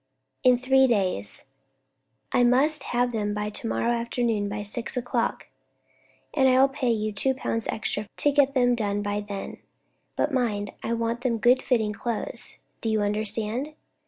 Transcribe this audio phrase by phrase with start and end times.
[0.43, 1.43] "In three days."
[2.31, 5.45] "I must have them by to morrow afternoon, by six o'clock,
[6.33, 9.59] and I will pay you two pounds extra to get them done by then.
[10.15, 12.61] But mind, I want good fitting clothes.
[12.81, 13.75] Do you understand?"